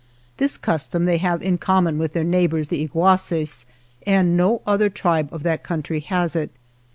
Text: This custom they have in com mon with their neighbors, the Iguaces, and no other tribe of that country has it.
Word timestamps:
This 0.37 0.57
custom 0.57 1.05
they 1.05 1.17
have 1.19 1.43
in 1.43 1.59
com 1.59 1.83
mon 1.83 1.99
with 1.99 2.13
their 2.13 2.23
neighbors, 2.23 2.69
the 2.69 2.81
Iguaces, 2.87 3.67
and 4.07 4.35
no 4.35 4.63
other 4.65 4.89
tribe 4.89 5.29
of 5.31 5.43
that 5.43 5.61
country 5.61 5.99
has 5.99 6.35
it. 6.35 6.49